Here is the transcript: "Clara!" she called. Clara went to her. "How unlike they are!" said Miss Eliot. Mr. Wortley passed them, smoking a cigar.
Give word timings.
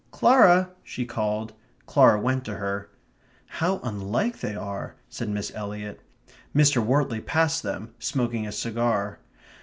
"Clara!" 0.09 0.71
she 0.81 1.05
called. 1.05 1.53
Clara 1.85 2.19
went 2.19 2.43
to 2.45 2.55
her. 2.55 2.89
"How 3.45 3.79
unlike 3.83 4.39
they 4.39 4.55
are!" 4.55 4.95
said 5.09 5.29
Miss 5.29 5.51
Eliot. 5.53 6.01
Mr. 6.55 6.83
Wortley 6.83 7.21
passed 7.21 7.61
them, 7.61 7.93
smoking 7.99 8.47
a 8.47 8.51
cigar. 8.51 9.19